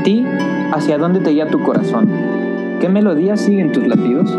[0.00, 0.24] a ti,
[0.72, 2.08] ¿hacia dónde te guía tu corazón?
[2.80, 4.36] ¿Qué melodías siguen tus latidos?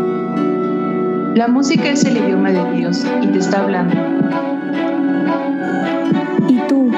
[1.36, 3.94] La música es el idioma de Dios y te está hablando.
[6.48, 6.90] ¿Y tú?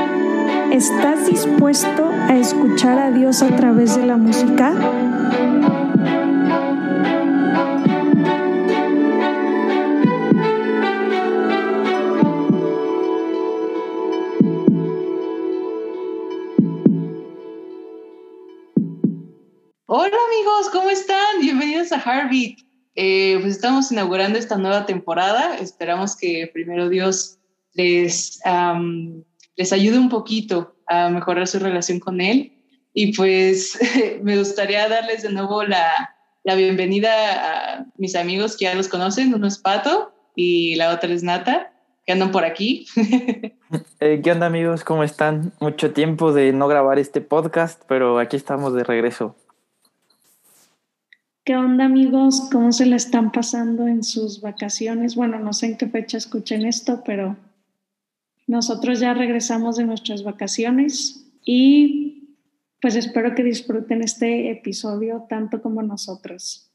[0.72, 4.72] ¿Estás dispuesto a escuchar a Dios a través de la música?
[20.44, 21.40] Amigos, ¿cómo están?
[21.40, 22.58] Bienvenidos a Heartbeat.
[22.96, 25.56] Eh, pues estamos inaugurando esta nueva temporada.
[25.56, 27.38] Esperamos que primero Dios
[27.72, 28.40] les,
[29.56, 32.52] les ayude un poquito a mejorar su relación con Él.
[32.92, 33.78] Y pues
[34.22, 39.32] me gustaría darles de nuevo la, la bienvenida a mis amigos que ya los conocen.
[39.32, 41.72] Uno es Pato y la otra es Nata,
[42.04, 42.86] que andan por aquí.
[43.98, 44.84] Eh, ¿Qué onda amigos?
[44.84, 45.52] ¿Cómo están?
[45.58, 49.34] Mucho tiempo de no grabar este podcast, pero aquí estamos de regreso.
[51.44, 52.48] ¿Qué onda amigos?
[52.50, 55.14] ¿Cómo se le están pasando en sus vacaciones?
[55.14, 57.36] Bueno, no sé en qué fecha escuchen esto, pero
[58.46, 62.38] nosotros ya regresamos de nuestras vacaciones y
[62.80, 66.72] pues espero que disfruten este episodio tanto como nosotros.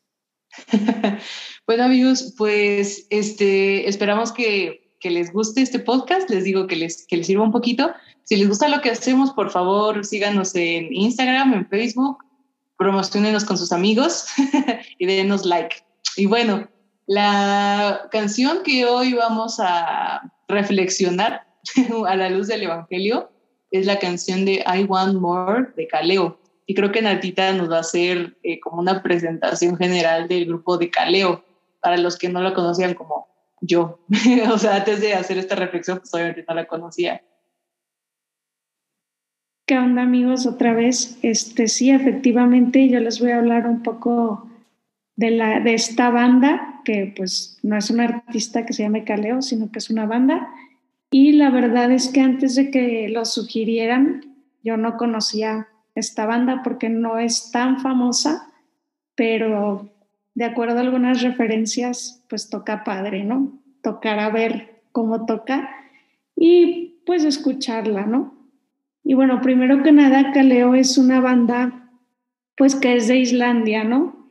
[1.66, 7.08] bueno amigos, pues este, esperamos que, que, les guste este podcast, les digo que les,
[7.08, 7.92] que les sirva un poquito.
[8.24, 12.20] Si les gusta lo que hacemos, por favor síganos en Instagram, en Facebook
[12.80, 14.28] promocionenos con sus amigos
[14.98, 15.76] y denos like.
[16.16, 16.68] Y bueno,
[17.06, 21.46] la canción que hoy vamos a reflexionar
[22.08, 23.30] a la luz del Evangelio
[23.70, 26.40] es la canción de I Want More de Caleo.
[26.66, 30.78] Y creo que Natita nos va a hacer eh, como una presentación general del grupo
[30.78, 31.44] de Caleo,
[31.82, 33.28] para los que no lo conocían como
[33.60, 34.00] yo.
[34.54, 37.22] o sea, antes de hacer esta reflexión, pues obviamente no la conocía.
[39.70, 40.48] ¿Qué onda amigos?
[40.48, 44.50] Otra vez, este sí, efectivamente, yo les voy a hablar un poco
[45.16, 49.44] de, la, de esta banda, que pues no es un artista que se llame Caleo,
[49.44, 50.50] sino que es una banda.
[51.12, 56.64] Y la verdad es que antes de que lo sugirieran, yo no conocía esta banda
[56.64, 58.52] porque no es tan famosa,
[59.14, 59.88] pero
[60.34, 63.62] de acuerdo a algunas referencias, pues toca padre, ¿no?
[63.84, 65.70] Tocar a ver cómo toca
[66.36, 68.39] y pues escucharla, ¿no?
[69.04, 71.80] Y bueno, primero que nada, Caleo es una banda
[72.60, 74.30] pues que es de Islandia, ¿no?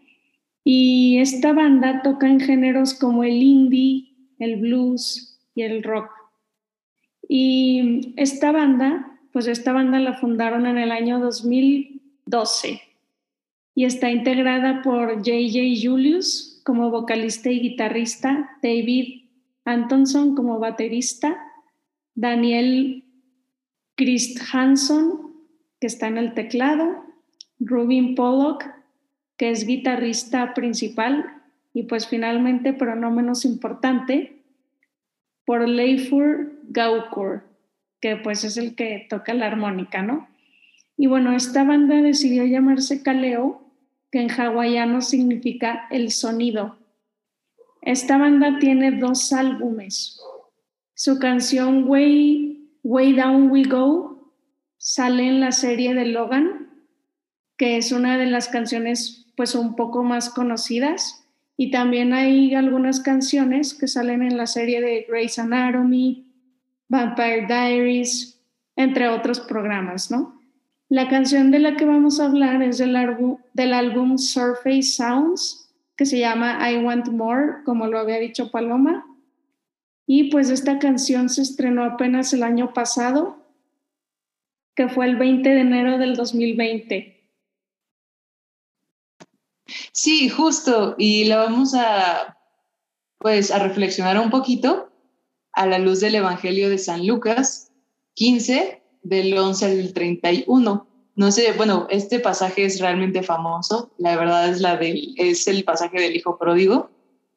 [0.62, 6.10] Y esta banda toca en géneros como el indie, el blues y el rock.
[7.26, 12.82] Y esta banda, pues esta banda la fundaron en el año 2012
[13.74, 19.22] y está integrada por JJ Julius como vocalista y guitarrista, David
[19.64, 21.38] Antonson como baterista,
[22.14, 23.04] Daniel
[23.98, 25.34] Chris Hanson,
[25.80, 27.04] que está en el teclado,
[27.58, 28.64] Rubin Pollock,
[29.36, 31.42] que es guitarrista principal,
[31.74, 34.40] y pues finalmente, pero no menos importante,
[35.44, 37.42] por Leifur Gaukur,
[38.00, 40.28] que pues es el que toca la armónica, ¿no?
[40.96, 43.62] Y bueno, esta banda decidió llamarse Kaleo,
[44.12, 46.78] que en hawaiano significa el sonido.
[47.82, 50.20] Esta banda tiene dos álbumes.
[50.94, 52.47] Su canción Way
[52.88, 54.32] Way Down We Go
[54.78, 56.70] sale en la serie de Logan,
[57.58, 61.28] que es una de las canciones pues un poco más conocidas.
[61.58, 66.32] Y también hay algunas canciones que salen en la serie de Grey's Anatomy,
[66.88, 68.40] Vampire Diaries,
[68.74, 70.40] entre otros programas, ¿no?
[70.88, 72.96] La canción de la que vamos a hablar es del,
[73.52, 79.04] del álbum Surface Sounds, que se llama I Want More, como lo había dicho Paloma.
[80.10, 83.36] Y pues esta canción se estrenó apenas el año pasado,
[84.74, 87.30] que fue el 20 de enero del 2020.
[89.92, 92.38] Sí, justo, y la vamos a
[93.18, 94.90] pues a reflexionar un poquito
[95.52, 97.70] a la luz del Evangelio de San Lucas
[98.14, 100.86] 15 del 11 al 31.
[101.16, 105.64] No sé, bueno, este pasaje es realmente famoso, la verdad es la del es el
[105.64, 106.90] pasaje del hijo pródigo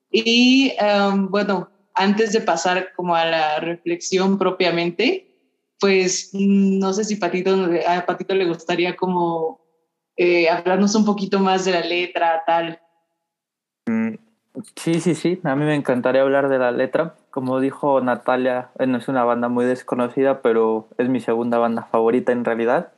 [0.10, 5.28] y um, bueno, antes de pasar como a la reflexión propiamente,
[5.80, 9.60] pues no sé si Patito, a Patito le gustaría como
[10.16, 12.80] eh, hablarnos un poquito más de la letra, tal.
[13.88, 14.14] Mm,
[14.76, 17.16] sí, sí, sí, a mí me encantaría hablar de la letra.
[17.32, 22.32] Como dijo Natalia, no es una banda muy desconocida, pero es mi segunda banda favorita
[22.32, 22.92] en realidad.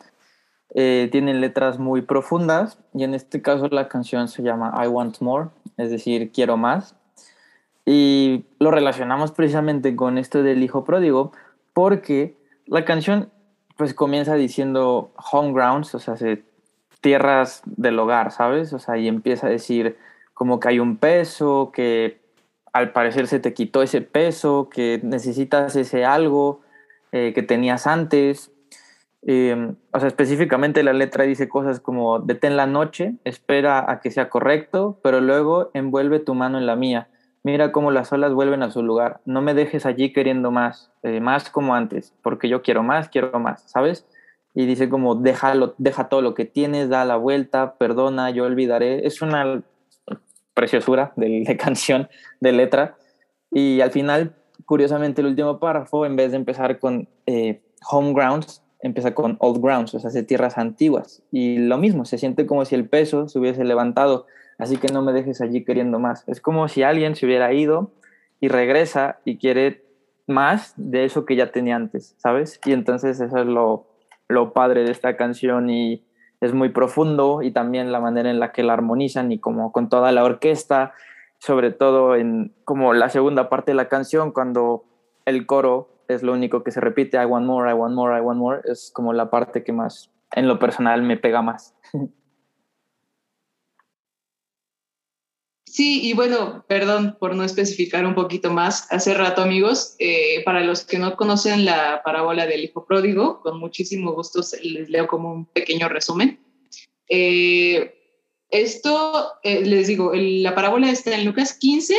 [0.75, 5.21] Eh, tienen letras muy profundas y en este caso la canción se llama I Want
[5.21, 6.95] More, es decir, quiero más.
[7.85, 11.31] Y lo relacionamos precisamente con esto del hijo pródigo
[11.73, 13.29] porque la canción
[13.77, 16.43] pues comienza diciendo home grounds, o sea, se
[17.03, 18.71] tierras del hogar, ¿sabes?
[18.71, 19.97] O sea, y empieza a decir
[20.33, 22.21] como que hay un peso, que
[22.71, 26.61] al parecer se te quitó ese peso, que necesitas ese algo
[27.11, 28.51] eh, que tenías antes.
[29.21, 34.09] Em, o sea, específicamente la letra dice cosas como detén la noche, espera a que
[34.09, 37.09] sea correcto, pero luego envuelve tu mano en la mía.
[37.43, 39.19] Mira cómo las olas vuelven a su lugar.
[39.25, 43.37] No me dejes allí queriendo más, eh, más como antes, porque yo quiero más, quiero
[43.39, 44.07] más, ¿sabes?
[44.55, 49.05] Y dice como déjalo, deja todo lo que tienes, da la vuelta, perdona, yo olvidaré.
[49.05, 49.61] Es una
[50.53, 52.07] preciosura de, canción,
[52.39, 52.95] de letra.
[53.51, 54.35] Y al final,
[54.65, 59.61] curiosamente, el último párrafo, en vez de empezar con eh, home grounds, empieza con old
[59.61, 61.23] grounds, o sea, de tierras antiguas.
[61.31, 64.27] Y lo mismo, se siente como si el peso se hubiese levantado,
[64.57, 66.27] así que no me dejes allí queriendo más.
[66.27, 67.91] Es como si alguien se hubiera ido
[68.39, 69.83] y regresa y quiere
[70.27, 72.59] más de eso que ya tenía antes, ¿sabes?
[72.65, 73.87] Y entonces eso es lo,
[74.27, 76.03] lo padre de esta canción y
[76.41, 79.89] es muy profundo y también la manera en la que la armonizan y como con
[79.89, 80.93] toda la orquesta,
[81.39, 84.85] sobre todo en como la segunda parte de la canción cuando
[85.25, 88.21] el coro es lo único que se repite, I want more, I want more, I
[88.21, 91.75] want more, es como la parte que más en lo personal me pega más.
[95.73, 98.85] Sí, y bueno, perdón por no especificar un poquito más.
[98.91, 103.59] Hace rato, amigos, eh, para los que no conocen la parábola del hijo pródigo, con
[103.59, 106.39] muchísimo gusto les leo como un pequeño resumen.
[107.09, 107.91] Eh,
[108.51, 111.95] esto, eh, les digo, la parábola está en Lucas 15,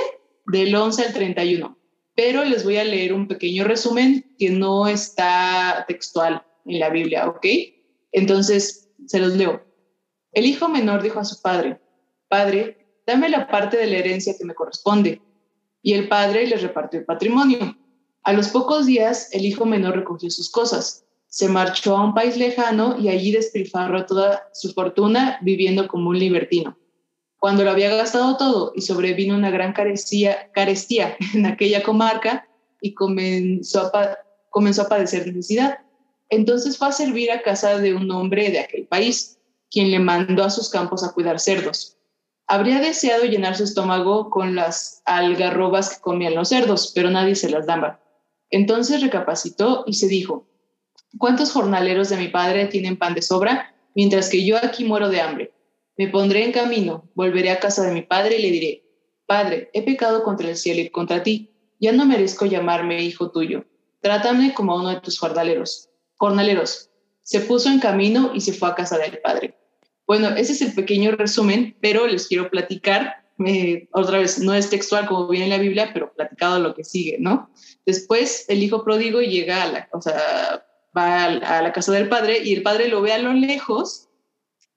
[0.47, 1.77] del 11 al 31,
[2.15, 7.27] pero les voy a leer un pequeño resumen que no está textual en la Biblia,
[7.27, 7.45] ¿ok?
[8.13, 9.65] Entonces, se los leo.
[10.31, 11.81] El hijo menor dijo a su padre,
[12.29, 15.21] Padre, dame la parte de la herencia que me corresponde.
[15.83, 17.77] Y el padre le repartió el patrimonio.
[18.23, 21.05] A los pocos días, el hijo menor recogió sus cosas,
[21.35, 26.19] se marchó a un país lejano y allí despilfarró toda su fortuna viviendo como un
[26.21, 26.79] libertino.
[27.39, 32.49] Cuando lo había gastado todo y sobrevino una gran carestía, carestía en aquella comarca
[32.81, 34.17] y comenzó a,
[34.49, 35.81] comenzó a padecer necesidad.
[36.31, 39.39] Entonces fue a servir a casa de un hombre de aquel país,
[39.71, 41.94] quien le mandó a sus campos a cuidar cerdos.
[42.47, 47.51] Habría deseado llenar su estómago con las algarrobas que comían los cerdos, pero nadie se
[47.51, 48.01] las daba.
[48.51, 50.47] Entonces recapacitó y se dijo,
[51.19, 55.21] ¿cuántos jornaleros de mi padre tienen pan de sobra, mientras que yo aquí muero de
[55.21, 55.53] hambre?
[55.97, 58.85] Me pondré en camino, volveré a casa de mi padre y le diré,
[59.27, 61.51] Padre, he pecado contra el cielo y contra ti,
[61.81, 63.65] ya no merezco llamarme hijo tuyo.
[64.01, 65.89] Trátame como uno de tus jornaleros.
[66.17, 66.91] Jornaleros.
[67.23, 69.57] Se puso en camino y se fue a casa del padre.
[70.07, 74.71] Bueno, ese es el pequeño resumen, pero les quiero platicar, eh, otra vez, no es
[74.71, 77.51] textual como viene en la Biblia, pero platicado lo que sigue, ¿no?
[77.87, 80.65] Después el hijo pródigo llega a la, o sea,
[80.97, 84.09] va a la casa del padre y el padre lo ve a lo lejos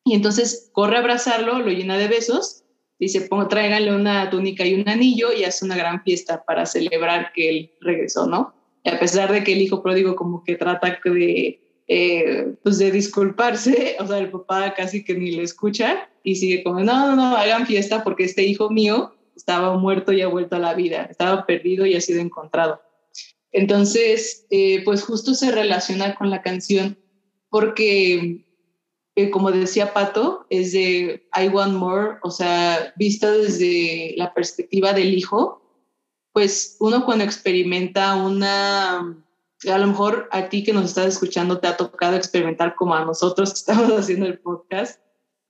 [0.03, 2.63] y entonces corre a abrazarlo, lo llena de besos,
[2.97, 7.50] dice, tráiganle una túnica y un anillo y hace una gran fiesta para celebrar que
[7.50, 8.56] él regresó, ¿no?
[8.83, 12.91] Y a pesar de que el hijo pródigo como que trata de eh, pues de
[12.91, 17.15] disculparse, o sea, el papá casi que ni le escucha y sigue como, no, no,
[17.15, 21.03] no, hagan fiesta porque este hijo mío estaba muerto y ha vuelto a la vida,
[21.03, 22.81] estaba perdido y ha sido encontrado.
[23.53, 26.97] Entonces, eh, pues justo se relaciona con la canción
[27.49, 28.45] porque,
[29.15, 34.91] eh, como decía Pato, es de I Want More, o sea, vista desde la perspectiva
[34.91, 35.61] del hijo,
[36.33, 39.23] pues uno cuando experimenta una
[39.66, 43.06] a lo mejor a ti que nos estás escuchando te ha tocado experimentar como a
[43.06, 45.02] nosotros que estamos haciendo el podcast,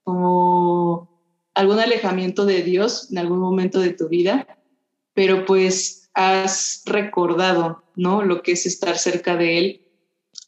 [0.02, 1.20] como
[1.54, 4.58] algún alejamiento de Dios en algún momento de tu vida,
[5.12, 8.22] pero pues has recordado, ¿no?
[8.22, 9.84] Lo que es estar cerca de Él.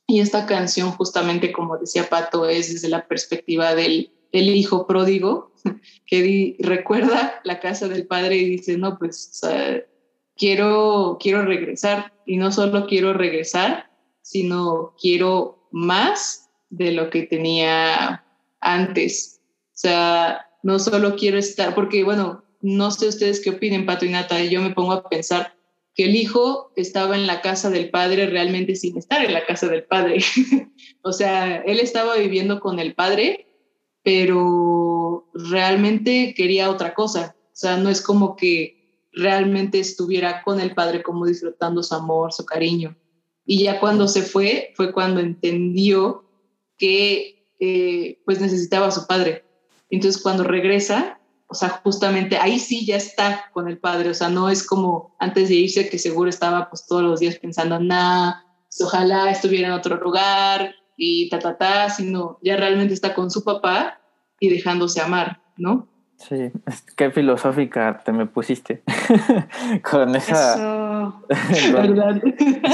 [0.07, 5.53] Y esta canción, justamente como decía Pato, es desde la perspectiva del, el hijo pródigo,
[6.07, 9.41] que recuerda la casa del padre y dice, no, pues
[10.41, 13.91] quiero, quiero regresar y no solo quiero regresar,
[14.23, 18.25] sino quiero más de lo que tenía
[18.61, 19.43] antes.
[19.67, 24.09] O sea, no solo quiero estar, porque bueno, no sé ustedes qué opinen, Pato y
[24.09, 25.55] Nata, yo me pongo a pensar
[25.95, 29.69] que el hijo estaba en la casa del padre realmente sin estar en la casa
[29.69, 30.21] del padre.
[31.03, 33.47] o sea, él estaba viviendo con el padre,
[34.03, 37.37] pero realmente quería otra cosa.
[37.53, 38.80] O sea, no es como que
[39.13, 42.97] realmente estuviera con el padre como disfrutando su amor, su cariño.
[43.45, 46.25] Y ya cuando se fue, fue cuando entendió
[46.77, 49.45] que eh, pues necesitaba a su padre.
[49.91, 54.29] Entonces cuando regresa, o sea, justamente ahí sí ya está con el padre, o sea,
[54.29, 58.35] no es como antes de irse que seguro estaba pues todos los días pensando, nah,
[58.69, 63.31] pues, ojalá estuviera en otro lugar y ta, ta, ta, sino ya realmente está con
[63.31, 64.01] su papá
[64.39, 65.90] y dejándose amar, ¿no?
[66.21, 66.53] Sí,
[66.97, 68.83] qué filosófica te me pusiste
[69.91, 71.15] con esa...
[71.73, 72.21] ¿verdad?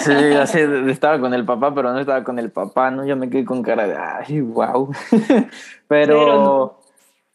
[0.03, 3.07] sí, así estaba con el papá, pero no estaba con el papá, ¿no?
[3.07, 4.93] Yo me quedé con cara de, ay, wow.
[5.89, 6.81] pero,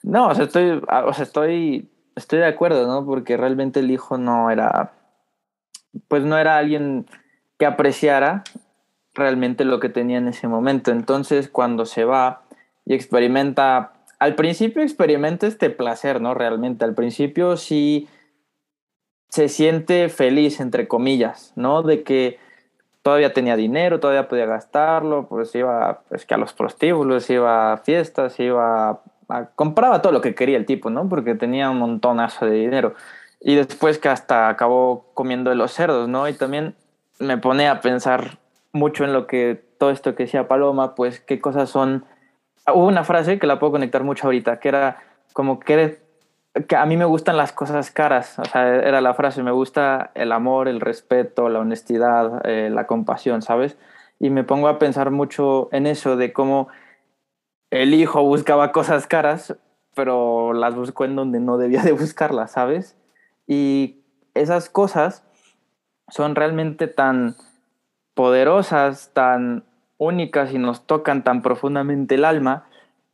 [0.03, 0.27] no.
[0.27, 3.05] o sea, estoy, o sea, estoy, estoy de acuerdo, ¿no?
[3.05, 4.91] Porque realmente el hijo no era,
[6.09, 7.05] pues no era alguien
[7.57, 8.43] que apreciara
[9.13, 10.91] realmente lo que tenía en ese momento.
[10.91, 12.41] Entonces, cuando se va
[12.85, 16.35] y experimenta al principio experimenta este placer, ¿no?
[16.35, 18.07] Realmente, al principio sí
[19.29, 21.81] se siente feliz, entre comillas, ¿no?
[21.81, 22.37] De que
[23.01, 27.77] todavía tenía dinero, todavía podía gastarlo, pues iba pues, que a los prostíbulos, iba a
[27.77, 31.09] fiestas, iba a, compraba todo lo que quería el tipo, ¿no?
[31.09, 32.93] Porque tenía un montonazo de dinero.
[33.39, 36.29] Y después que hasta acabó comiendo de los cerdos, ¿no?
[36.29, 36.75] Y también
[37.17, 38.37] me pone a pensar
[38.71, 42.05] mucho en lo que todo esto que decía Paloma, pues qué cosas son
[42.67, 45.03] hubo una frase que la puedo conectar mucho ahorita, que era
[45.33, 45.99] como que,
[46.75, 50.31] a mí me gustan las cosas caras, o sea, era la frase, me gusta el
[50.31, 53.77] amor, el respeto, la honestidad, eh, la compasión, ¿sabes?
[54.19, 56.67] Y me pongo a pensar mucho en eso, de cómo
[57.71, 59.55] el hijo buscaba cosas caras,
[59.95, 62.97] pero las buscó en donde no debía de buscarlas, ¿sabes?
[63.47, 64.01] Y
[64.33, 65.23] esas cosas
[66.09, 67.35] son realmente tan
[68.13, 69.63] poderosas, tan
[70.01, 72.65] únicas y nos tocan tan profundamente el alma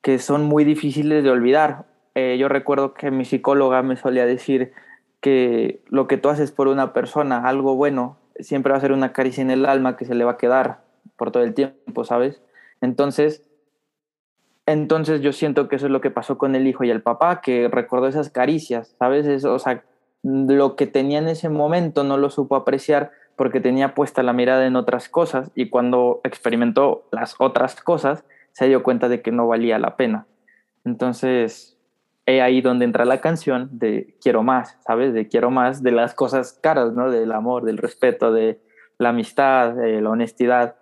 [0.02, 1.86] que son muy difíciles de olvidar.
[2.16, 4.72] Eh, yo recuerdo que mi psicóloga me solía decir
[5.20, 9.12] que lo que tú haces por una persona, algo bueno, siempre va a ser una
[9.12, 10.80] caricia en el alma que se le va a quedar
[11.18, 12.42] por todo el tiempo, ¿sabes?
[12.80, 13.44] Entonces,
[14.66, 17.42] entonces yo siento que eso es lo que pasó con el hijo y el papá,
[17.42, 19.44] que recordó esas caricias, ¿sabes?
[19.44, 19.84] o sea,
[20.24, 24.66] lo que tenía en ese momento no lo supo apreciar porque tenía puesta la mirada
[24.66, 29.48] en otras cosas y cuando experimentó las otras cosas se dio cuenta de que no
[29.48, 30.26] valía la pena.
[30.84, 31.78] Entonces,
[32.26, 35.14] es ahí donde entra la canción de quiero más, ¿sabes?
[35.14, 37.12] De quiero más de las cosas caras, ¿no?
[37.12, 38.60] Del amor, del respeto, de
[38.98, 40.76] la amistad, de la honestidad.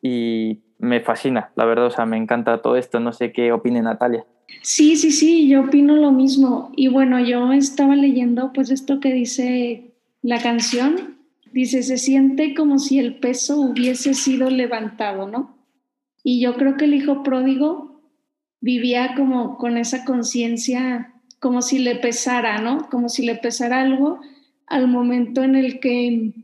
[0.00, 3.00] Y me fascina, la verdad, o sea, me encanta todo esto.
[3.00, 4.24] No sé qué opine Natalia.
[4.62, 6.70] Sí, sí, sí, yo opino lo mismo.
[6.76, 9.90] Y bueno, yo estaba leyendo pues esto que dice
[10.22, 11.15] la canción
[11.52, 15.56] Dice, se siente como si el peso hubiese sido levantado, ¿no?
[16.22, 18.02] Y yo creo que el hijo pródigo
[18.60, 22.88] vivía como con esa conciencia, como si le pesara, ¿no?
[22.90, 24.20] Como si le pesara algo
[24.66, 26.34] al momento en el que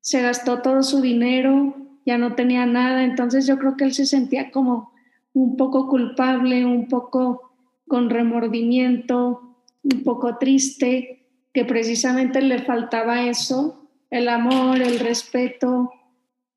[0.00, 4.06] se gastó todo su dinero, ya no tenía nada, entonces yo creo que él se
[4.06, 4.92] sentía como
[5.32, 7.52] un poco culpable, un poco
[7.88, 13.81] con remordimiento, un poco triste, que precisamente le faltaba eso
[14.12, 15.90] el amor, el respeto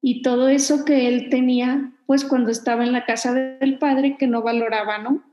[0.02, 4.28] y todo eso que él tenía, pues cuando estaba en la casa del padre, que
[4.28, 5.24] no valoraba, ¿no?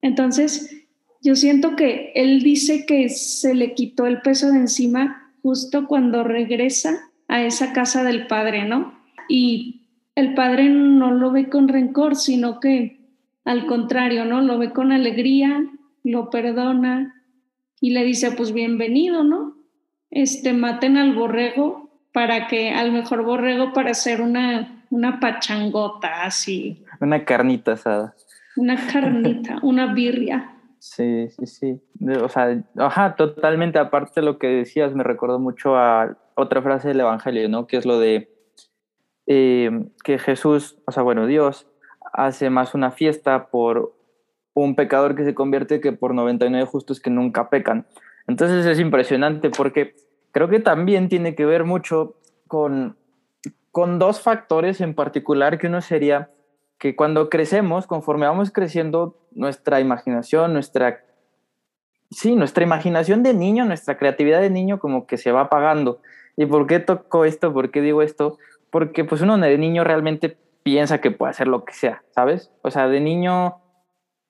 [0.00, 0.86] Entonces,
[1.22, 6.24] yo siento que él dice que se le quitó el peso de encima justo cuando
[6.24, 6.98] regresa
[7.28, 8.98] a esa casa del padre, ¿no?
[9.28, 9.82] Y
[10.14, 12.98] el padre no lo ve con rencor, sino que
[13.44, 14.40] al contrario, ¿no?
[14.40, 15.66] Lo ve con alegría,
[16.02, 17.14] lo perdona
[17.78, 19.57] y le dice, pues bienvenido, ¿no?
[20.10, 26.84] Este, maten al borrego para que, al mejor borrego para hacer una, una pachangota así.
[27.00, 28.14] Una carnita asada.
[28.56, 30.54] Una carnita, una birria.
[30.78, 31.80] Sí, sí, sí.
[32.22, 33.78] O sea, ajá, totalmente.
[33.78, 37.66] Aparte de lo que decías, me recordó mucho a otra frase del Evangelio, ¿no?
[37.66, 38.30] Que es lo de
[39.26, 39.70] eh,
[40.04, 41.66] que Jesús, o sea, bueno, Dios
[42.12, 43.94] hace más una fiesta por
[44.54, 47.86] un pecador que se convierte que por 99 justos que nunca pecan.
[48.28, 49.96] Entonces es impresionante porque
[50.30, 52.14] creo que también tiene que ver mucho
[52.46, 52.96] con,
[53.72, 56.30] con dos factores en particular, que uno sería
[56.78, 61.04] que cuando crecemos, conforme vamos creciendo, nuestra imaginación, nuestra,
[62.10, 66.00] sí, nuestra imaginación de niño, nuestra creatividad de niño como que se va apagando.
[66.36, 67.52] ¿Y por qué toco esto?
[67.52, 68.38] ¿Por qué digo esto?
[68.70, 72.52] Porque pues uno de niño realmente piensa que puede hacer lo que sea, ¿sabes?
[72.62, 73.56] O sea, de niño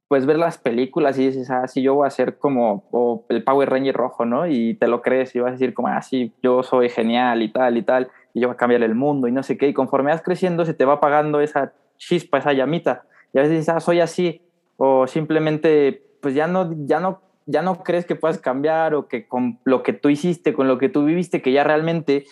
[0.09, 3.69] pues ver las películas y dices, ah, sí, yo voy a ser como el Power
[3.69, 4.47] Ranger rojo, ¿no?
[4.47, 7.53] Y te lo crees y vas a decir como, ah, sí, yo soy genial y
[7.53, 9.69] tal y tal, y yo voy a cambiar el mundo y no sé qué.
[9.69, 13.05] Y conforme vas creciendo se te va apagando esa chispa, esa llamita.
[13.35, 14.41] Y a veces dices, ah, soy así.
[14.79, 19.29] O simplemente, pues ya no, ya no, ya no crees que puedas cambiar o que
[19.29, 22.25] con lo que tú hiciste, con lo que tú viviste, que ya realmente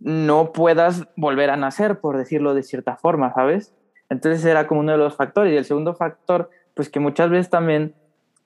[0.00, 3.72] no puedas volver a nacer, por decirlo de cierta forma, ¿sabes?
[4.08, 5.52] Entonces era como uno de los factores.
[5.52, 7.94] Y el segundo factor pues que muchas veces también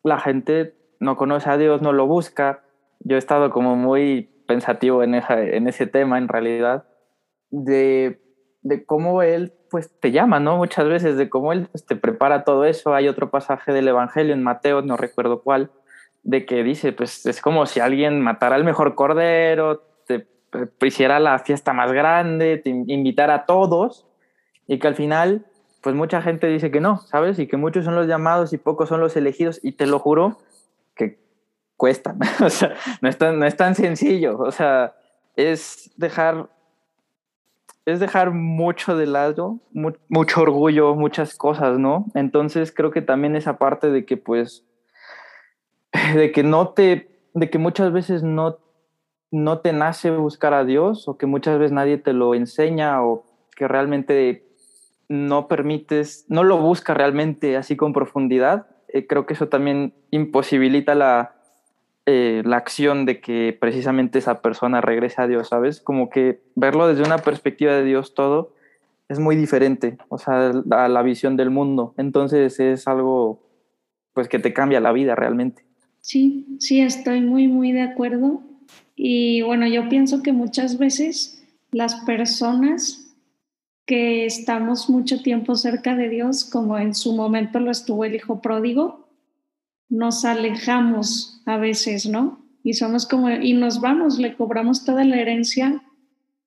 [0.03, 2.63] la gente no conoce a Dios, no lo busca.
[3.01, 6.85] Yo he estado como muy pensativo en, esa, en ese tema en realidad,
[7.51, 8.21] de,
[8.63, 10.57] de cómo él pues te llama, ¿no?
[10.57, 12.95] Muchas veces de cómo Él pues, te prepara todo eso.
[12.95, 15.73] Hay otro pasaje del Evangelio en Mateo, no recuerdo cuál,
[16.23, 20.29] de que dice, pues es como si alguien matara al mejor cordero, te
[20.87, 24.07] hiciera la fiesta más grande, te invitara a todos
[24.69, 25.45] y que al final,
[25.85, 27.39] pues mucha gente dice que no, ¿sabes?
[27.39, 30.39] Y que muchos son los llamados y pocos son los elegidos y te lo juro
[30.97, 31.19] que
[31.77, 34.95] cuesta, o sea, no es tan, no es tan sencillo, o sea,
[35.37, 36.49] es dejar
[37.85, 39.61] es dejar mucho de lado,
[40.09, 42.07] mucho orgullo, muchas cosas, ¿no?
[42.15, 44.65] Entonces creo que también esa parte de que pues,
[46.15, 48.59] de que no te, de que muchas veces no,
[49.31, 53.27] no te nace buscar a Dios o que muchas veces nadie te lo enseña o
[53.55, 54.44] que realmente
[55.09, 60.95] no permites, no lo busca realmente así con profundidad, eh, creo que eso también imposibilita
[60.95, 61.35] la,
[62.07, 65.81] eh, la acción de que precisamente esa persona regrese a Dios, ¿sabes?
[65.81, 68.55] Como que verlo desde una perspectiva de Dios todo
[69.09, 71.95] es muy diferente, o sea, a la visión del mundo.
[71.97, 73.43] Entonces es algo,
[74.13, 75.65] pues, que te cambia la vida realmente.
[76.01, 78.43] Sí, sí, estoy muy, muy de acuerdo.
[78.97, 83.04] Y bueno, yo pienso que muchas veces las personas
[83.87, 88.41] que estamos mucho tiempo cerca de Dios, como en su momento lo estuvo el hijo
[88.41, 89.09] pródigo,
[89.89, 92.43] nos alejamos a veces, ¿no?
[92.63, 95.83] Y somos como, y nos vamos, le cobramos toda la herencia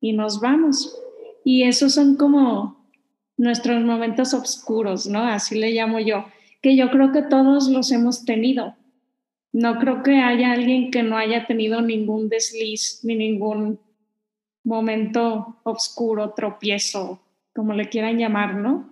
[0.01, 0.99] y nos vamos.
[1.43, 2.89] Y esos son como
[3.37, 5.23] nuestros momentos oscuros, ¿no?
[5.23, 6.25] Así le llamo yo,
[6.61, 8.75] que yo creo que todos los hemos tenido.
[9.53, 13.79] No creo que haya alguien que no haya tenido ningún desliz ni ningún
[14.63, 17.21] momento oscuro, tropiezo,
[17.57, 18.87] como le quieran llamar, ¿no?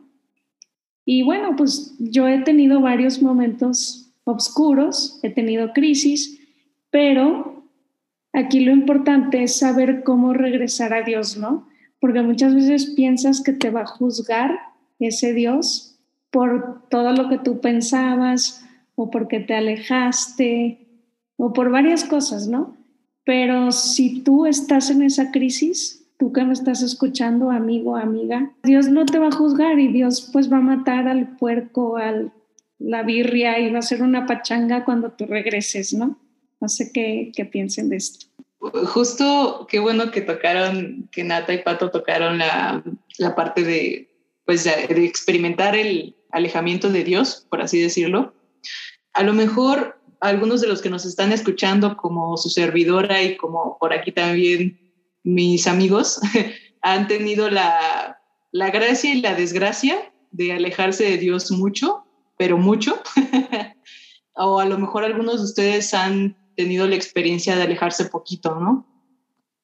[1.06, 6.42] Y bueno, pues yo he tenido varios momentos oscuros, he tenido crisis,
[6.90, 7.70] pero
[8.34, 11.68] aquí lo importante es saber cómo regresar a Dios, ¿no?
[12.00, 14.58] Porque muchas veces piensas que te va a juzgar
[14.98, 16.00] ese Dios
[16.32, 20.88] por todo lo que tú pensabas o porque te alejaste
[21.38, 22.76] o por varias cosas, ¿no?
[23.26, 28.88] Pero si tú estás en esa crisis, tú que me estás escuchando, amigo, amiga, Dios
[28.88, 32.32] no te va a juzgar y Dios pues va a matar al puerco, al
[32.80, 36.20] la birria y va a ser una pachanga cuando tú regreses, ¿no?
[36.60, 38.28] No sé qué, qué piensen de esto.
[38.60, 42.84] Justo, qué bueno que tocaron, que Nata y Pato tocaron la,
[43.18, 44.10] la parte de,
[44.46, 48.34] pues, de experimentar el alejamiento de Dios, por así decirlo.
[49.14, 53.78] A lo mejor algunos de los que nos están escuchando, como su servidora y como
[53.80, 54.85] por aquí también
[55.26, 56.22] mis amigos,
[56.82, 62.06] han tenido la, la gracia y la desgracia de alejarse de Dios mucho
[62.38, 63.02] pero mucho.
[64.36, 68.88] o a lo mejor algunos de ustedes han tenido la experiencia de alejarse poquito, ¿no?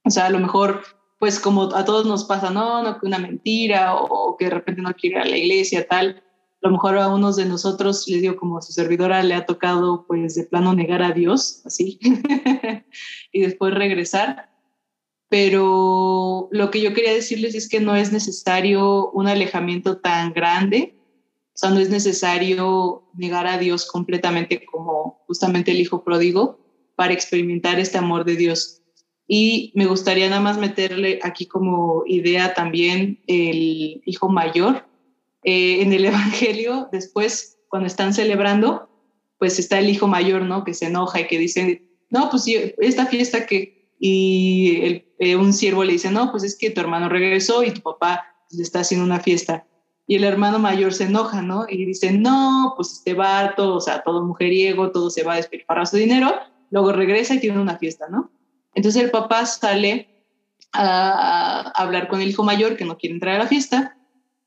[0.04, 0.84] O sea, a lo mejor,
[1.20, 4.82] pues como a todos nos pasa, no, no, que una mentira o, que de repente
[4.82, 6.24] no quiere ir a la iglesia, tal.
[6.64, 9.46] A lo mejor a unos de nosotros, les digo, como a su servidora le ha
[9.46, 12.00] tocado, pues de plano negar a Dios, así,
[13.32, 14.51] y después regresar.
[15.32, 20.94] Pero lo que yo quería decirles es que no es necesario un alejamiento tan grande
[21.54, 26.60] o sea, no es necesario negar a Dios completamente como justamente el hijo pródigo
[26.96, 28.82] para experimentar este amor de Dios.
[29.28, 34.86] Y me gustaría nada más meterle aquí como idea también el hijo mayor.
[35.44, 38.90] Eh, en el Evangelio, después, cuando están celebrando,
[39.38, 40.64] pues está el hijo mayor, ¿no?
[40.64, 43.82] Que se enoja y que dice, no, pues sí, esta fiesta que...
[44.04, 47.82] Y eh, un siervo le dice, no, pues es que tu hermano regresó y tu
[47.82, 49.68] papá le está haciendo una fiesta
[50.08, 51.68] y el hermano mayor se enoja, ¿no?
[51.70, 55.86] Y dice, no, pues este vato, o sea, todo mujeriego, todo se va a despilfarrar
[55.86, 56.34] su dinero,
[56.72, 58.32] luego regresa y tiene una fiesta, ¿no?
[58.74, 60.26] Entonces el papá sale
[60.74, 63.96] a, hablar con el hijo mayor que no quiere entrar a la fiesta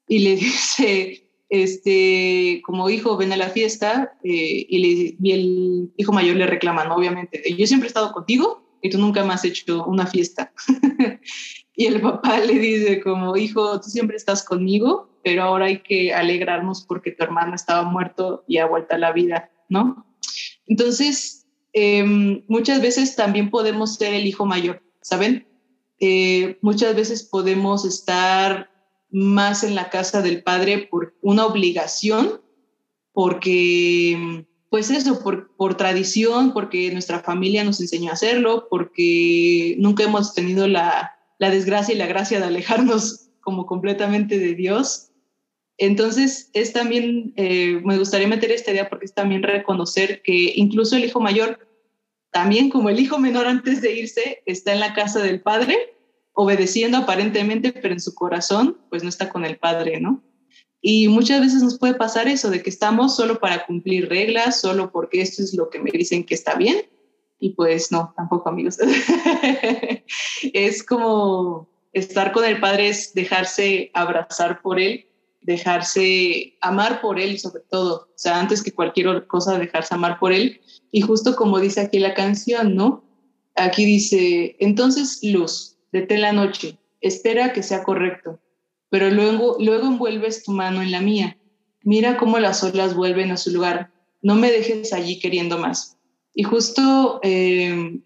[0.08, 5.92] y le dice, este, como hijo, ven a la fiesta eh, y, le, y el
[5.96, 6.96] hijo mayor le reclama, ¿no?
[6.96, 10.52] Obviamente, yo siempre he estado contigo y tú nunca me has hecho una fiesta.
[11.74, 16.12] y el papá le dice como, hijo, tú siempre estás conmigo pero ahora hay que
[16.12, 20.06] alegrarnos porque tu hermano estaba muerto y ha vuelto a la vida, ¿no?
[20.66, 25.48] Entonces, em, muchas veces también podemos ser el hijo mayor, ¿saben?
[25.98, 28.70] Eh, muchas veces podemos estar
[29.10, 32.42] más en la casa del padre por una obligación,
[33.12, 40.02] porque, pues eso, por, por tradición, porque nuestra familia nos enseñó a hacerlo, porque nunca
[40.02, 45.12] hemos tenido la, la desgracia y la gracia de alejarnos como completamente de Dios.
[45.78, 50.96] Entonces, es también, eh, me gustaría meter esta idea porque es también reconocer que incluso
[50.96, 51.68] el hijo mayor,
[52.32, 55.94] también como el hijo menor antes de irse, está en la casa del padre
[56.32, 60.20] obedeciendo aparentemente, pero en su corazón, pues no está con el Padre, ¿no?
[60.86, 64.92] Y muchas veces nos puede pasar eso, de que estamos solo para cumplir reglas, solo
[64.92, 66.76] porque esto es lo que me dicen que está bien.
[67.40, 68.76] Y pues no, tampoco amigos.
[70.52, 75.06] es como estar con el Padre, es dejarse abrazar por Él,
[75.40, 78.10] dejarse amar por Él sobre todo.
[78.14, 80.60] O sea, antes que cualquier cosa, dejarse amar por Él.
[80.90, 83.02] Y justo como dice aquí la canción, ¿no?
[83.56, 88.38] Aquí dice, entonces luz, detén la noche, espera que sea correcto,
[88.94, 91.36] pero luego, luego envuelves tu mano en la mía.
[91.82, 93.90] Mira cómo las olas vuelven a su lugar.
[94.22, 95.98] No me dejes allí queriendo más.
[96.32, 98.00] Y justo, eh,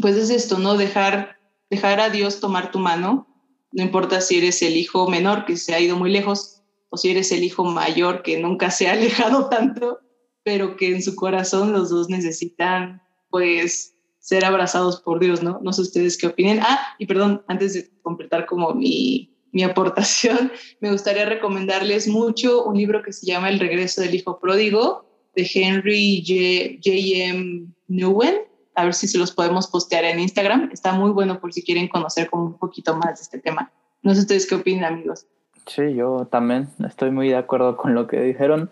[0.00, 0.76] pues es esto, ¿no?
[0.76, 1.36] Dejar,
[1.70, 3.28] dejar a Dios tomar tu mano.
[3.70, 7.10] No importa si eres el hijo menor que se ha ido muy lejos o si
[7.12, 10.00] eres el hijo mayor que nunca se ha alejado tanto,
[10.42, 15.60] pero que en su corazón los dos necesitan, pues, ser abrazados por Dios, ¿no?
[15.62, 16.58] No sé ustedes qué opinen.
[16.62, 22.76] Ah, y perdón, antes de completar como mi, mi aportación, me gustaría recomendarles mucho un
[22.76, 26.90] libro que se llama El regreso del hijo pródigo de Henry J.
[27.28, 27.66] M.
[27.88, 28.34] Newen.
[28.74, 30.70] A ver si se los podemos postear en Instagram.
[30.72, 33.70] Está muy bueno por si quieren conocer como un poquito más de este tema.
[34.02, 35.26] No sé ustedes qué opinan, amigos.
[35.66, 38.70] Sí, yo también estoy muy de acuerdo con lo que dijeron.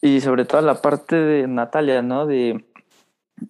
[0.00, 2.26] Y sobre todo la parte de Natalia, ¿no?
[2.26, 2.64] De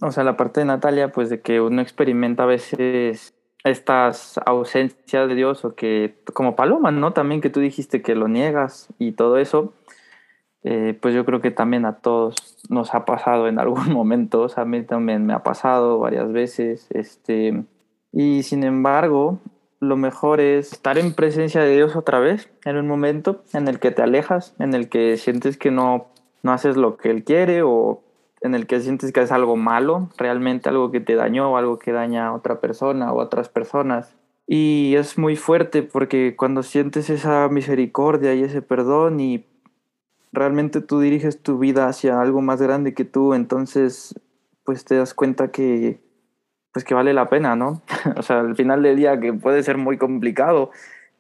[0.01, 3.35] o sea, la parte de Natalia, pues de que uno experimenta a veces
[3.65, 7.13] estas ausencias de Dios o que, como Paloma, ¿no?
[7.13, 9.73] También que tú dijiste que lo niegas y todo eso,
[10.63, 14.61] eh, pues yo creo que también a todos nos ha pasado en algún momento, o
[14.61, 17.65] a mí también me ha pasado varias veces, este,
[18.13, 19.39] y sin embargo,
[19.81, 23.79] lo mejor es estar en presencia de Dios otra vez, en un momento en el
[23.79, 26.09] que te alejas, en el que sientes que no,
[26.43, 28.03] no haces lo que Él quiere o
[28.41, 31.93] en el que sientes que es algo malo, realmente algo que te dañó algo que
[31.93, 34.17] daña a otra persona o a otras personas.
[34.47, 39.47] Y es muy fuerte porque cuando sientes esa misericordia y ese perdón y
[40.33, 44.19] realmente tú diriges tu vida hacia algo más grande que tú, entonces
[44.65, 46.01] pues te das cuenta que
[46.73, 47.83] pues que vale la pena, ¿no?
[48.17, 50.71] o sea, al final del día que puede ser muy complicado,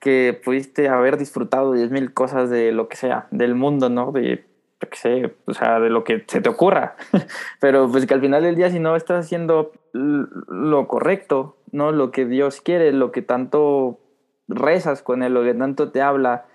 [0.00, 4.12] que pudiste haber disfrutado 10.000 cosas de lo que sea, del mundo, ¿no?
[4.88, 6.96] Que sé, o sea, de lo que se te ocurra.
[7.60, 11.92] Pero pues que al final del día si no estás haciendo lo correcto, ¿no?
[11.92, 13.98] Lo que Dios quiere, lo que tanto
[14.48, 16.46] rezas con Él, lo que tanto te habla,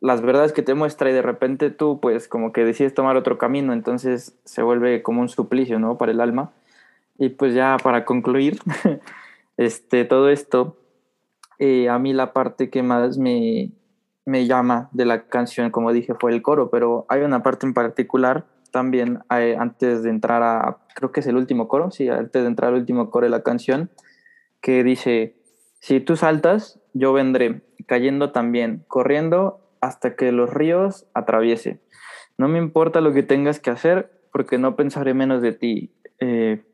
[0.00, 3.38] las verdades que te muestra y de repente tú pues como que decides tomar otro
[3.38, 5.98] camino, entonces se vuelve como un suplicio, ¿no?
[5.98, 6.52] Para el alma.
[7.18, 8.58] Y pues ya para concluir,
[9.56, 10.76] este, todo esto,
[11.58, 13.70] eh, a mí la parte que más me,
[14.26, 17.74] me llama de la canción, como dije, fue el coro, pero hay una parte en
[17.74, 22.42] particular también eh, antes de entrar a, creo que es el último coro, sí, antes
[22.42, 23.90] de entrar al último coro de la canción,
[24.60, 25.36] que dice,
[25.78, 31.80] si tú saltas, yo vendré, cayendo también, corriendo hasta que los ríos atraviese.
[32.38, 35.94] No me importa lo que tengas que hacer, porque no pensaré menos de ti.
[36.18, 36.64] Eh,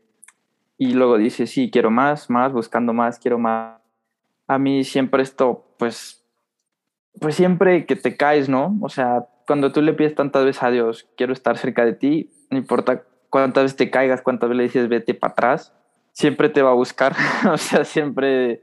[0.78, 3.78] y luego dice, sí, quiero más, más, buscando más, quiero más.
[4.46, 6.19] A mí siempre esto, pues
[7.18, 8.78] pues siempre que te caes, ¿no?
[8.82, 12.30] O sea, cuando tú le pides tantas veces a Dios, quiero estar cerca de ti,
[12.50, 15.74] no importa cuántas veces te caigas, cuántas veces le dices vete para atrás,
[16.12, 17.14] siempre te va a buscar,
[17.52, 18.62] o sea, siempre,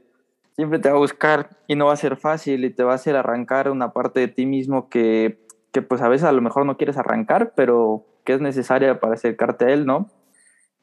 [0.56, 2.96] siempre te va a buscar y no va a ser fácil y te va a
[2.96, 6.64] hacer arrancar una parte de ti mismo que, que pues a veces a lo mejor
[6.64, 10.10] no quieres arrancar, pero que es necesaria para acercarte a Él, ¿no?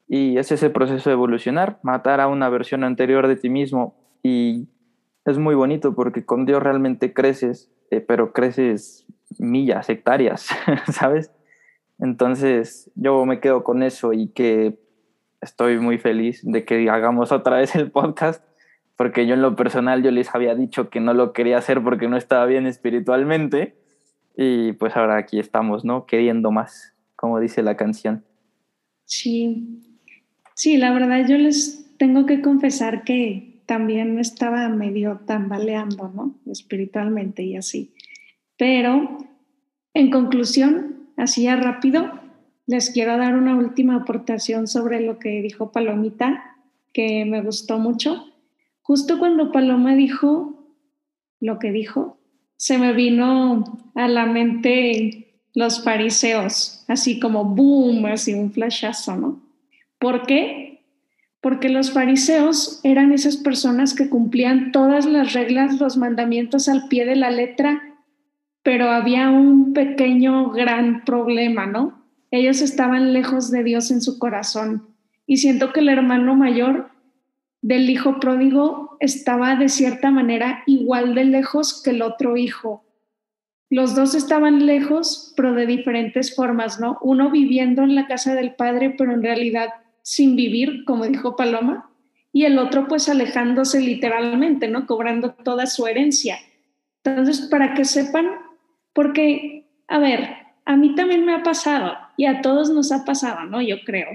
[0.07, 4.67] Y es ese proceso de evolucionar, matar a una versión anterior de ti mismo y
[5.25, 9.05] es muy bonito porque con Dios realmente creces, eh, pero creces
[9.39, 10.49] millas, hectáreas,
[10.91, 11.31] ¿sabes?
[11.99, 14.77] Entonces yo me quedo con eso y que
[15.41, 18.43] estoy muy feliz de que hagamos otra vez el podcast,
[18.95, 22.07] porque yo en lo personal yo les había dicho que no lo quería hacer porque
[22.07, 23.75] no estaba bien espiritualmente
[24.37, 26.05] y pues ahora aquí estamos, ¿no?
[26.05, 28.23] Queriendo más, como dice la canción.
[29.05, 29.81] Sí,
[30.53, 36.35] sí, la verdad yo les tengo que confesar que también estaba medio tambaleando, ¿no?
[36.51, 37.93] Espiritualmente y así.
[38.57, 39.17] Pero,
[39.93, 42.11] en conclusión, así ya rápido,
[42.67, 46.55] les quiero dar una última aportación sobre lo que dijo Palomita,
[46.93, 48.25] que me gustó mucho.
[48.81, 50.73] Justo cuando Paloma dijo
[51.39, 52.17] lo que dijo,
[52.57, 59.41] se me vino a la mente los fariseos, así como boom, así un flashazo, ¿no?
[59.99, 60.74] ¿Por qué?
[61.45, 67.05] Porque los fariseos eran esas personas que cumplían todas las reglas, los mandamientos al pie
[67.05, 67.83] de la letra,
[68.63, 72.03] pero había un pequeño gran problema, ¿no?
[72.31, 74.95] Ellos estaban lejos de Dios en su corazón.
[75.27, 76.89] Y siento que el hermano mayor
[77.61, 82.87] del hijo pródigo estaba de cierta manera igual de lejos que el otro hijo.
[83.69, 86.97] Los dos estaban lejos, pero de diferentes formas, ¿no?
[87.03, 89.69] Uno viviendo en la casa del padre, pero en realidad
[90.05, 91.89] sin vivir, como dijo Paloma,
[92.31, 94.85] y el otro pues alejándose literalmente, ¿no?
[94.85, 96.37] Cobrando toda su herencia.
[97.03, 98.27] Entonces, para que sepan,
[98.93, 100.29] porque, a ver,
[100.63, 103.63] a mí también me ha pasado y a todos nos ha pasado, ¿no?
[103.63, 104.09] Yo creo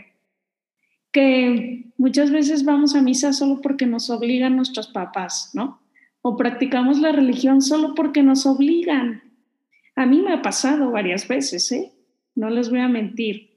[1.10, 5.82] que muchas veces vamos a misa solo porque nos obligan nuestros papás, ¿no?
[6.22, 9.24] O practicamos la religión solo porque nos obligan.
[9.96, 11.92] A mí me ha pasado varias veces, ¿eh?
[12.36, 13.49] No les voy a mentir.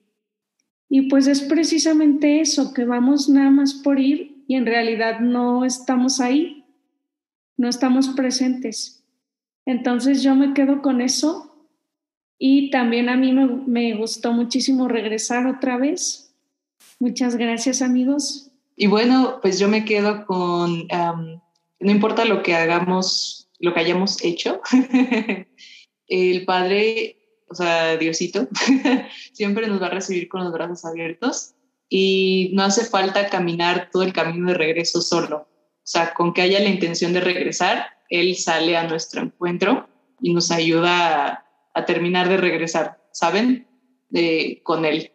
[0.95, 5.65] Y pues es precisamente eso, que vamos nada más por ir y en realidad no
[5.65, 6.65] estamos ahí,
[7.58, 9.03] no estamos presentes.
[9.65, 11.67] Entonces yo me quedo con eso
[12.38, 16.36] y también a mí me, gustó muchísimo regresar otra vez
[16.99, 18.51] Muchas gracias, amigos.
[18.75, 20.88] Y bueno, pues yo me quedo con,
[21.79, 24.62] no importa lo que hagamos, lo que hayamos hecho,
[26.08, 27.22] el Padre,
[27.54, 28.48] o sea, Diosito,
[29.32, 31.54] siempre nos va a recibir con los brazos abiertos
[31.88, 35.38] y no hace falta caminar todo el camino de regreso solo.
[35.38, 39.88] O sea, con que haya la intención de regresar, Él sale a nuestro encuentro
[40.20, 43.68] y nos ayuda a, terminar de regresar, ¿saben?
[44.63, 45.12] con Él.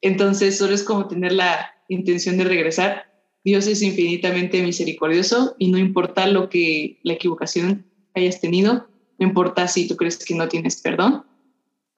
[0.00, 3.12] Entonces, solo es como tener la intención de regresar.
[3.44, 9.68] Dios es infinitamente misericordioso y no importa lo que la equivocación hayas tenido, no importa
[9.68, 11.24] si tú crees que no tienes perdón,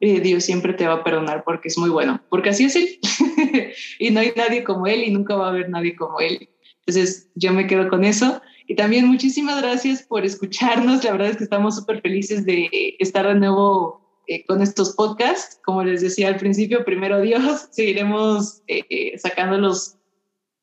[0.00, 2.98] eh, Dios siempre te va a perdonar porque es muy bueno, porque así es Él.
[3.98, 6.48] y no hay nadie como Él y nunca va a haber nadie como Él.
[6.86, 8.42] Entonces, yo me quedo con eso.
[8.66, 11.04] Y también muchísimas gracias por escucharnos.
[11.04, 15.60] La verdad es que estamos súper felices de estar de nuevo eh, con estos podcasts.
[15.64, 19.96] Como les decía al principio, primero Dios, seguiremos eh, sacándolos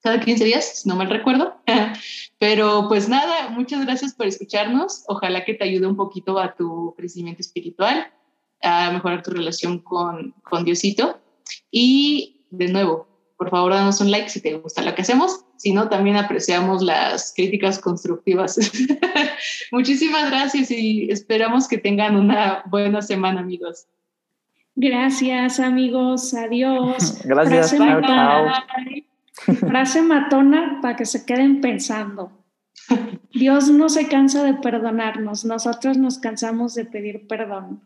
[0.02, 1.56] cada 15 días, si no mal recuerdo.
[2.40, 5.04] Pero pues nada, muchas gracias por escucharnos.
[5.08, 8.12] Ojalá que te ayude un poquito a tu crecimiento espiritual,
[8.62, 11.20] a mejorar tu relación con, con Diosito.
[11.70, 15.46] Y de nuevo, por favor, danos un like si te gusta lo que hacemos.
[15.58, 18.60] Si no, también apreciamos las críticas constructivas.
[19.72, 23.88] Muchísimas gracias y esperamos que tengan una buena semana, amigos.
[24.76, 26.34] Gracias, amigos.
[26.34, 27.22] Adiós.
[27.26, 27.76] Gracias.
[27.76, 28.66] Frase, matona,
[29.60, 32.32] frase matona para que se queden pensando.
[33.34, 37.82] Dios no se cansa de perdonarnos, nosotros nos cansamos de pedir perdón.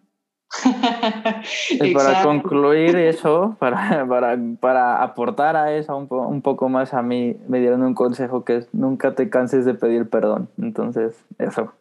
[1.93, 7.37] para concluir eso, para, para, para, aportar a eso un, un, poco más, a mí
[7.47, 10.49] me dieron un consejo que es nunca te canses de pedir perdón.
[10.57, 11.73] Entonces, eso.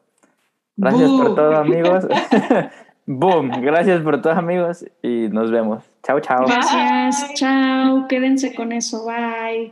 [0.76, 2.06] Gracias por todo, amigos.
[3.06, 3.50] Boom.
[3.60, 4.84] Gracias por todo, amigos.
[5.02, 5.84] Y nos vemos.
[6.02, 6.44] Chao, chao.
[6.46, 7.34] Gracias.
[7.34, 8.06] Chao.
[8.08, 9.06] Quédense con eso.
[9.06, 9.70] Bye.